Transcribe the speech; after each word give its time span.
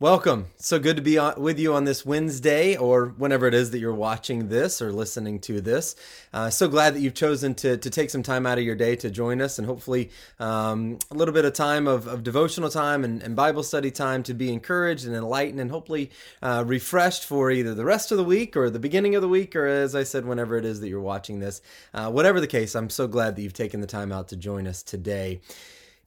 Welcome. 0.00 0.46
So 0.56 0.78
good 0.78 0.96
to 0.96 1.02
be 1.02 1.18
with 1.36 1.58
you 1.58 1.74
on 1.74 1.84
this 1.84 2.06
Wednesday 2.06 2.74
or 2.74 3.08
whenever 3.18 3.46
it 3.46 3.52
is 3.52 3.70
that 3.72 3.80
you're 3.80 3.92
watching 3.92 4.48
this 4.48 4.80
or 4.80 4.92
listening 4.92 5.40
to 5.40 5.60
this. 5.60 5.94
Uh, 6.32 6.48
so 6.48 6.68
glad 6.68 6.94
that 6.94 7.00
you've 7.00 7.12
chosen 7.12 7.54
to, 7.56 7.76
to 7.76 7.90
take 7.90 8.08
some 8.08 8.22
time 8.22 8.46
out 8.46 8.56
of 8.56 8.64
your 8.64 8.74
day 8.76 8.96
to 8.96 9.10
join 9.10 9.42
us 9.42 9.58
and 9.58 9.66
hopefully 9.66 10.08
um, 10.38 10.98
a 11.10 11.14
little 11.14 11.34
bit 11.34 11.44
of 11.44 11.52
time 11.52 11.86
of, 11.86 12.06
of 12.06 12.22
devotional 12.22 12.70
time 12.70 13.04
and, 13.04 13.22
and, 13.22 13.36
Bible 13.36 13.62
study 13.62 13.90
time 13.90 14.22
to 14.22 14.32
be 14.32 14.50
encouraged 14.50 15.04
and 15.06 15.14
enlightened 15.14 15.60
and 15.60 15.70
hopefully 15.70 16.10
uh, 16.40 16.64
refreshed 16.66 17.26
for 17.26 17.50
either 17.50 17.74
the 17.74 17.84
rest 17.84 18.10
of 18.10 18.16
the 18.16 18.24
week 18.24 18.56
or 18.56 18.70
the 18.70 18.78
beginning 18.78 19.16
of 19.16 19.20
the 19.20 19.28
week 19.28 19.54
or, 19.54 19.66
as 19.66 19.94
I 19.94 20.04
said, 20.04 20.24
whenever 20.24 20.56
it 20.56 20.64
is 20.64 20.80
that 20.80 20.88
you're 20.88 20.98
watching 20.98 21.40
this. 21.40 21.60
Uh, 21.92 22.10
whatever 22.10 22.40
the 22.40 22.46
case, 22.46 22.74
I'm 22.74 22.88
so 22.88 23.06
glad 23.06 23.36
that 23.36 23.42
you've 23.42 23.52
taken 23.52 23.82
the 23.82 23.86
time 23.86 24.12
out 24.12 24.28
to 24.28 24.36
join 24.36 24.66
us 24.66 24.82
today. 24.82 25.42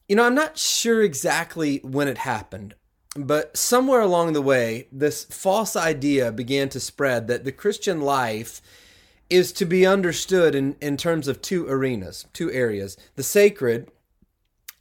You 0.08 0.16
know, 0.16 0.24
I'm 0.24 0.34
not 0.34 0.58
sure 0.58 1.00
exactly 1.00 1.78
when 1.84 2.08
it 2.08 2.18
happened 2.18 2.74
but 3.16 3.56
somewhere 3.56 4.00
along 4.00 4.32
the 4.32 4.42
way, 4.42 4.88
this 4.90 5.24
false 5.24 5.76
idea 5.76 6.32
began 6.32 6.68
to 6.70 6.80
spread 6.80 7.28
that 7.28 7.44
the 7.44 7.52
Christian 7.52 8.00
life 8.00 8.60
is 9.30 9.52
to 9.52 9.64
be 9.64 9.86
understood 9.86 10.54
in, 10.54 10.76
in 10.80 10.96
terms 10.96 11.28
of 11.28 11.40
two 11.40 11.66
arenas, 11.68 12.26
two 12.32 12.50
areas 12.50 12.96
the 13.16 13.22
sacred 13.22 13.88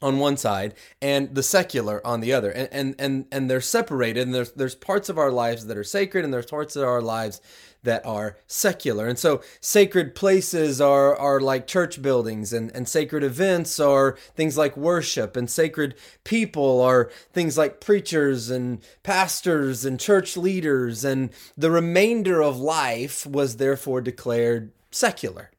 on 0.03 0.19
one 0.19 0.37
side 0.37 0.75
and 1.01 1.33
the 1.33 1.41
secular 1.41 2.05
on 2.05 2.19
the 2.19 2.33
other. 2.33 2.51
And, 2.51 2.69
and, 2.71 2.95
and, 2.99 3.25
and 3.31 3.49
they're 3.49 3.61
separated, 3.61 4.21
and 4.21 4.35
there's, 4.35 4.51
there's 4.51 4.75
parts 4.75 5.09
of 5.09 5.17
our 5.17 5.31
lives 5.31 5.65
that 5.65 5.77
are 5.77 5.83
sacred, 5.83 6.25
and 6.25 6.33
there's 6.33 6.45
parts 6.45 6.75
of 6.75 6.83
our 6.83 7.01
lives 7.01 7.41
that 7.83 8.05
are 8.05 8.37
secular. 8.47 9.07
And 9.07 9.19
so 9.19 9.41
sacred 9.59 10.15
places 10.15 10.79
are, 10.81 11.15
are 11.15 11.39
like 11.39 11.67
church 11.67 12.01
buildings 12.01 12.53
and, 12.53 12.71
and 12.73 12.87
sacred 12.87 13.23
events 13.23 13.79
are 13.79 14.17
things 14.35 14.57
like 14.57 14.77
worship 14.77 15.35
and 15.35 15.49
sacred 15.49 15.95
people 16.23 16.81
are 16.81 17.11
things 17.33 17.57
like 17.57 17.81
preachers 17.81 18.49
and 18.49 18.81
pastors 19.03 19.83
and 19.83 19.99
church 19.99 20.37
leaders. 20.37 21.03
And 21.03 21.29
the 21.57 21.71
remainder 21.71 22.41
of 22.41 22.57
life 22.57 23.25
was 23.25 23.57
therefore 23.57 23.99
declared 23.99 24.71
secular. 24.89 25.51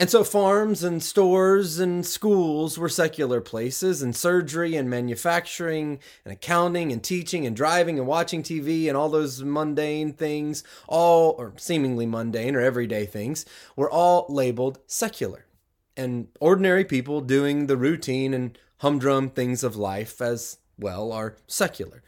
And 0.00 0.10
so 0.10 0.24
farms 0.24 0.82
and 0.82 1.02
stores 1.02 1.78
and 1.78 2.04
schools 2.04 2.76
were 2.76 2.88
secular 2.88 3.40
places, 3.40 4.02
and 4.02 4.14
surgery 4.14 4.74
and 4.74 4.90
manufacturing 4.90 6.00
and 6.24 6.32
accounting 6.32 6.90
and 6.90 7.02
teaching 7.02 7.46
and 7.46 7.54
driving 7.54 7.98
and 7.98 8.06
watching 8.06 8.42
TV 8.42 8.88
and 8.88 8.96
all 8.96 9.08
those 9.08 9.42
mundane 9.42 10.12
things, 10.12 10.64
all 10.88 11.36
or 11.38 11.52
seemingly 11.56 12.06
mundane 12.06 12.56
or 12.56 12.60
everyday 12.60 13.06
things, 13.06 13.46
were 13.76 13.90
all 13.90 14.26
labeled 14.28 14.80
secular. 14.86 15.46
And 15.96 16.28
ordinary 16.40 16.84
people 16.84 17.20
doing 17.20 17.66
the 17.66 17.76
routine 17.76 18.34
and 18.34 18.58
humdrum 18.78 19.30
things 19.30 19.62
of 19.62 19.76
life 19.76 20.20
as 20.20 20.58
well 20.76 21.12
are 21.12 21.36
secular. 21.46 22.02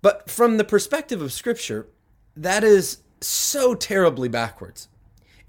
But 0.00 0.30
from 0.30 0.56
the 0.56 0.64
perspective 0.64 1.20
of 1.20 1.32
Scripture, 1.32 1.86
that 2.34 2.64
is 2.64 3.02
so 3.20 3.74
terribly 3.74 4.28
backwards 4.28 4.88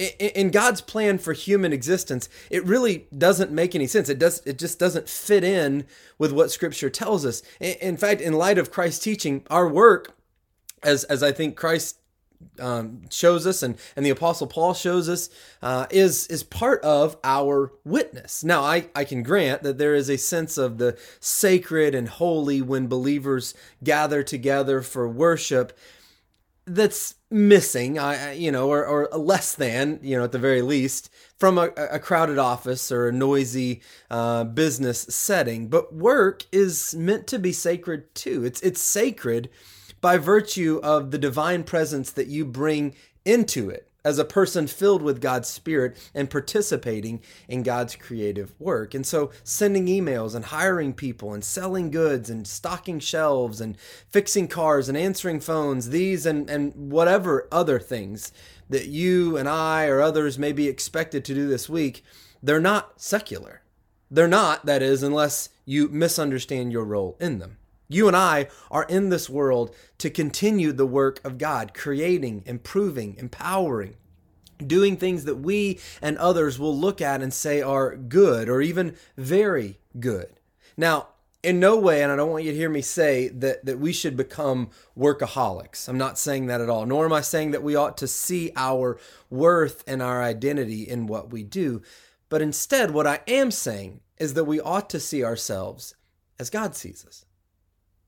in 0.02 0.52
God's 0.52 0.82
plan 0.82 1.18
for 1.18 1.34
human 1.34 1.74
existence, 1.74 2.30
it 2.50 2.66
really 2.66 3.08
doesn't 3.18 3.52
make 3.52 3.76
any 3.76 3.88
sense. 3.88 4.10
It 4.10 4.20
does. 4.20 4.42
It 4.46 4.58
just 4.58 4.80
doesn't 4.80 5.08
fit 5.08 5.44
in 5.44 5.86
with 6.18 6.32
what 6.32 6.52
Scripture 6.52 6.90
tells 6.90 7.26
us. 7.26 7.44
In 7.60 7.98
fact, 7.98 8.22
in 8.22 8.34
light 8.34 8.58
of 8.58 8.72
Christ's 8.72 9.04
teaching, 9.04 9.46
our 9.50 9.68
work, 9.68 10.16
as 10.84 11.04
as 11.06 11.22
I 11.24 11.32
think 11.32 11.56
Christ 11.56 11.98
um, 12.60 13.04
shows 13.10 13.46
us, 13.46 13.64
and 13.64 13.78
and 13.96 14.06
the 14.06 14.10
Apostle 14.10 14.48
Paul 14.48 14.74
shows 14.74 15.08
us, 15.08 15.30
uh, 15.62 15.86
is 15.90 16.28
is 16.28 16.44
part 16.44 16.82
of 16.84 17.18
our 17.24 17.72
witness. 17.84 18.44
Now, 18.44 18.64
I 18.64 18.88
I 18.96 19.04
can 19.04 19.24
grant 19.24 19.64
that 19.64 19.78
there 19.78 19.96
is 19.96 20.10
a 20.10 20.18
sense 20.18 20.58
of 20.58 20.78
the 20.78 20.98
sacred 21.20 21.96
and 21.96 22.08
holy 22.08 22.62
when 22.62 22.88
believers 22.88 23.54
gather 23.84 24.24
together 24.24 24.82
for 24.82 25.08
worship 25.08 25.78
that's 26.76 27.16
missing, 27.30 27.98
I 28.00 28.34
you 28.34 28.52
know, 28.52 28.70
or, 28.70 28.86
or 28.86 29.08
less 29.18 29.56
than, 29.56 30.00
you 30.02 30.18
know, 30.18 30.24
at 30.24 30.32
the 30.32 30.40
very 30.40 30.62
least, 30.62 31.10
from 31.40 31.58
a, 31.58 31.70
a 31.78 32.00
crowded 32.00 32.38
office 32.38 32.92
or 32.92 33.08
a 33.08 33.12
noisy 33.12 33.82
uh, 34.10 34.44
business 34.44 35.02
setting. 35.02 35.68
But 35.68 35.94
work 35.94 36.46
is 36.52 36.96
meant 36.96 37.28
to 37.28 37.40
be 37.40 37.52
sacred 37.52 38.14
too. 38.16 38.44
It's 38.44 38.62
it's 38.62 38.82
sacred 38.82 39.50
by 40.02 40.18
virtue 40.18 40.80
of 40.82 41.12
the 41.12 41.18
divine 41.18 41.64
presence 41.64 42.12
that 42.12 42.28
you 42.28 42.46
bring 42.46 42.96
into 43.24 43.70
it 43.70 43.91
as 44.04 44.18
a 44.18 44.26
person 44.26 44.68
filled 44.68 45.02
with 45.02 45.22
God's 45.22 45.48
Spirit 45.48 45.98
and 46.14 46.30
participating 46.30 47.22
in 47.48 47.64
God's 47.64 47.96
creative 47.96 48.54
work. 48.60 48.94
And 48.94 49.06
so, 49.06 49.32
sending 49.44 49.88
emails 49.88 50.36
and 50.36 50.46
hiring 50.46 50.94
people 50.94 51.34
and 51.34 51.44
selling 51.44 51.92
goods 51.92 52.30
and 52.30 52.48
stocking 52.48 53.00
shelves 53.00 53.62
and 53.62 53.78
fixing 54.10 54.48
cars 54.48 54.90
and 54.90 54.98
answering 54.98 55.40
phones, 55.40 55.90
these 55.90 56.26
and, 56.26 56.50
and 56.50 56.92
whatever 56.92 57.48
other 57.52 57.80
things 57.80 58.32
that 58.70 58.88
you 58.88 59.38
and 59.38 59.48
I 59.48 59.88
or 59.88 60.02
others 60.02 60.40
may 60.40 60.52
be 60.52 60.68
expected 60.68 61.26
to 61.26 61.36
do 61.36 61.48
this 61.48 61.70
week, 61.70 62.04
they're 62.42 62.60
not 62.60 63.02
secular. 63.02 63.62
They're 64.10 64.28
not, 64.28 64.66
that 64.66 64.82
is, 64.82 65.04
unless 65.04 65.50
you 65.66 65.88
misunderstand 65.88 66.72
your 66.72 66.84
role 66.84 67.16
in 67.20 67.40
them. 67.40 67.58
You 67.94 68.08
and 68.08 68.16
I 68.16 68.48
are 68.70 68.84
in 68.84 69.10
this 69.10 69.30
world 69.30 69.76
to 69.98 70.10
continue 70.10 70.72
the 70.72 70.86
work 70.86 71.20
of 71.26 71.38
God, 71.38 71.74
creating, 71.74 72.44
improving, 72.46 73.16
empowering, 73.18 73.96
doing 74.66 74.96
things 74.96 75.26
that 75.26 75.36
we 75.36 75.80
and 76.02 76.18
others 76.18 76.58
will 76.58 76.78
look 76.78 77.02
at 77.02 77.22
and 77.22 77.34
say 77.34 77.62
are 77.62 77.96
good 77.96 78.48
or 78.48 78.62
even 78.62 78.96
very 79.18 79.80
good. 80.00 80.40
Now, 80.78 81.08
in 81.44 81.60
no 81.60 81.76
way, 81.78 82.04
and 82.04 82.12
I 82.12 82.16
don't 82.16 82.30
want 82.30 82.44
you 82.44 82.52
to 82.52 82.58
hear 82.58 82.70
me 82.70 82.82
say 82.82 83.28
that, 83.30 83.66
that 83.66 83.80
we 83.80 83.92
should 83.92 84.16
become 84.16 84.70
workaholics. 84.98 85.90
I'm 85.90 85.98
not 85.98 86.20
saying 86.20 86.46
that 86.46 86.62
at 86.62 86.70
all, 86.70 86.86
nor 86.86 87.06
am 87.06 87.14
I 87.14 87.22
saying 87.22 87.52
that 87.52 87.64
we 87.64 87.76
ought 87.76 87.98
to 87.98 88.08
see 88.08 88.52
our 88.56 89.00
worth 89.30 89.84
and 89.88 90.02
our 90.02 90.22
identity 90.22 90.88
in 90.88 91.08
what 91.08 91.32
we 91.32 91.44
do. 91.44 91.82
But 92.30 92.42
instead, 92.42 92.92
what 92.92 93.08
I 93.08 93.22
am 93.28 93.52
saying 93.52 94.02
is 94.18 94.36
that 94.36 94.46
we 94.46 94.62
ought 94.62 94.90
to 94.92 95.00
see 95.00 95.24
ourselves 95.24 95.96
as 96.40 96.52
God 96.52 96.76
sees 96.76 97.04
us. 97.06 97.26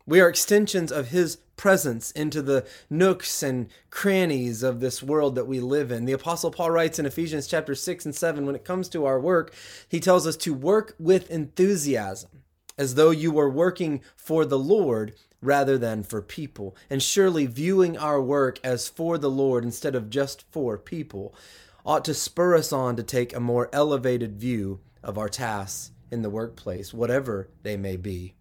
We 0.05 0.19
are 0.19 0.27
extensions 0.27 0.91
of 0.91 1.09
His 1.09 1.37
presence 1.55 2.11
into 2.11 2.41
the 2.41 2.67
nooks 2.89 3.41
and 3.41 3.69
crannies 3.89 4.61
of 4.61 4.81
this 4.81 5.01
world 5.01 5.35
that 5.35 5.47
we 5.47 5.61
live 5.61 5.91
in. 5.91 6.03
The 6.03 6.11
Apostle 6.11 6.51
Paul 6.51 6.71
writes 6.71 6.99
in 6.99 7.05
Ephesians 7.05 7.47
chapter 7.47 7.73
6 7.73 8.05
and 8.05 8.13
7 8.13 8.45
when 8.45 8.55
it 8.55 8.65
comes 8.65 8.89
to 8.89 9.05
our 9.05 9.17
work, 9.19 9.53
he 9.87 10.01
tells 10.01 10.27
us 10.27 10.35
to 10.37 10.53
work 10.53 10.93
with 10.99 11.31
enthusiasm, 11.31 12.43
as 12.77 12.95
though 12.95 13.11
you 13.11 13.31
were 13.31 13.49
working 13.49 14.01
for 14.17 14.43
the 14.43 14.59
Lord 14.59 15.13
rather 15.41 15.77
than 15.77 16.03
for 16.03 16.21
people. 16.21 16.75
And 16.89 17.01
surely 17.01 17.45
viewing 17.45 17.97
our 17.97 18.21
work 18.21 18.59
as 18.61 18.89
for 18.89 19.17
the 19.17 19.31
Lord 19.31 19.63
instead 19.63 19.95
of 19.95 20.09
just 20.09 20.43
for 20.51 20.77
people 20.77 21.33
ought 21.85 22.03
to 22.05 22.13
spur 22.13 22.55
us 22.55 22.73
on 22.73 22.97
to 22.97 23.03
take 23.03 23.33
a 23.33 23.39
more 23.39 23.69
elevated 23.71 24.37
view 24.37 24.81
of 25.01 25.17
our 25.17 25.29
tasks 25.29 25.91
in 26.11 26.23
the 26.23 26.29
workplace, 26.29 26.93
whatever 26.93 27.49
they 27.61 27.77
may 27.77 27.95
be. 27.95 28.35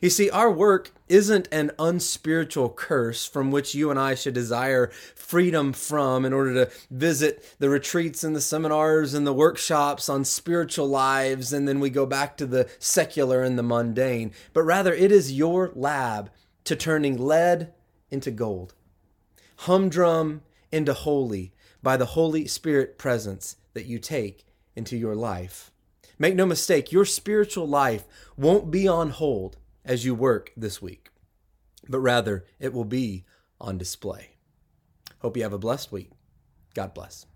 You 0.00 0.10
see, 0.10 0.30
our 0.30 0.50
work 0.50 0.90
isn't 1.08 1.48
an 1.52 1.70
unspiritual 1.78 2.70
curse 2.70 3.26
from 3.26 3.50
which 3.50 3.74
you 3.74 3.90
and 3.90 3.98
I 3.98 4.14
should 4.14 4.34
desire 4.34 4.90
freedom 5.14 5.72
from 5.72 6.24
in 6.24 6.32
order 6.32 6.54
to 6.54 6.72
visit 6.90 7.54
the 7.58 7.68
retreats 7.68 8.24
and 8.24 8.34
the 8.34 8.40
seminars 8.40 9.14
and 9.14 9.26
the 9.26 9.32
workshops 9.32 10.08
on 10.08 10.24
spiritual 10.24 10.88
lives, 10.88 11.52
and 11.52 11.68
then 11.68 11.80
we 11.80 11.90
go 11.90 12.06
back 12.06 12.36
to 12.38 12.46
the 12.46 12.68
secular 12.78 13.42
and 13.42 13.58
the 13.58 13.62
mundane. 13.62 14.32
But 14.52 14.62
rather, 14.62 14.94
it 14.94 15.12
is 15.12 15.32
your 15.32 15.70
lab 15.74 16.30
to 16.64 16.76
turning 16.76 17.18
lead 17.18 17.72
into 18.10 18.30
gold, 18.30 18.74
humdrum 19.56 20.42
into 20.70 20.92
holy 20.92 21.52
by 21.82 21.96
the 21.96 22.06
Holy 22.06 22.46
Spirit 22.46 22.98
presence 22.98 23.56
that 23.74 23.86
you 23.86 23.98
take 23.98 24.46
into 24.76 24.96
your 24.96 25.14
life. 25.14 25.70
Make 26.18 26.36
no 26.36 26.46
mistake, 26.46 26.92
your 26.92 27.04
spiritual 27.04 27.66
life 27.66 28.04
won't 28.36 28.70
be 28.70 28.86
on 28.86 29.10
hold 29.10 29.56
as 29.84 30.04
you 30.04 30.14
work 30.14 30.52
this 30.56 30.80
week, 30.80 31.10
but 31.88 32.00
rather 32.00 32.44
it 32.58 32.72
will 32.72 32.84
be 32.84 33.24
on 33.60 33.78
display. 33.78 34.36
Hope 35.18 35.36
you 35.36 35.42
have 35.42 35.52
a 35.52 35.58
blessed 35.58 35.92
week. 35.92 36.10
God 36.74 36.94
bless. 36.94 37.26